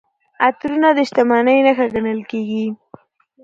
عطرونه 0.45 0.89
د 0.97 0.99
شتمنۍ 1.09 1.57
نښه 1.65 1.85
ګڼل 1.93 2.19
کیږي. 2.31 2.65